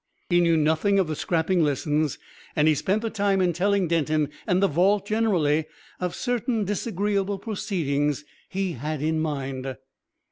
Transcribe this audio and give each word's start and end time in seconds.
He 0.31 0.41
knew 0.41 0.57
nothing 0.57 0.97
of 0.97 1.05
the 1.05 1.15
scrapping 1.15 1.63
lessons, 1.63 2.17
and 2.55 2.67
he 2.67 2.73
spent 2.73 3.03
the 3.03 3.11
time 3.11 3.39
in 3.39 3.53
telling 3.53 3.87
Denton 3.87 4.29
and 4.47 4.59
the 4.59 4.67
vault 4.67 5.05
generally 5.05 5.65
of 5.99 6.15
certain 6.15 6.65
disagreeable 6.65 7.37
proceedings 7.37 8.25
he 8.49 8.71
had 8.71 9.03
in 9.03 9.19
mind. 9.19 9.77